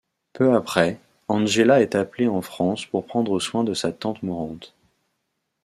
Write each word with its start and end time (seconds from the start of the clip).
Peu 0.33 0.55
après, 0.55 0.99
Angela 1.27 1.79
est 1.79 1.93
appelée 1.93 2.27
en 2.27 2.41
France 2.41 2.87
pour 2.87 3.05
prendre 3.05 3.39
soin 3.39 3.63
de 3.63 3.75
sa 3.75 3.91
tante 3.91 4.23
mourante. 4.23 4.73